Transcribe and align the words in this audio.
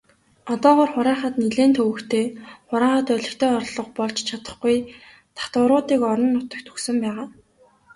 Одоогоор 0.53 0.89
хураахад 0.93 1.35
нэлээн 1.41 1.71
төвөгтэй, 1.77 2.25
хураагаад 2.69 3.07
олигтой 3.17 3.51
орлого 3.57 3.91
болж 3.97 4.17
чадахгүй 4.29 4.75
татваруудыг 5.37 6.01
орон 6.11 6.29
нутагт 6.33 6.65
өгсөн 6.73 6.97
байгаа. 7.05 7.27